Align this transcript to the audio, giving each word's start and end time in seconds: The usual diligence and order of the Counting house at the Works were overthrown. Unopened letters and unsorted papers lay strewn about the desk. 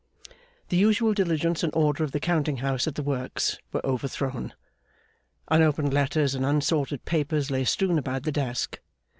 The 0.69 0.77
usual 0.77 1.13
diligence 1.13 1.61
and 1.61 1.71
order 1.75 2.03
of 2.03 2.11
the 2.11 2.19
Counting 2.19 2.57
house 2.57 2.87
at 2.87 2.95
the 2.95 3.03
Works 3.03 3.59
were 3.71 3.85
overthrown. 3.85 4.55
Unopened 5.49 5.93
letters 5.93 6.33
and 6.33 6.43
unsorted 6.43 7.05
papers 7.05 7.51
lay 7.51 7.65
strewn 7.65 7.99
about 7.99 8.23
the 8.23 8.31
desk. 8.31 8.79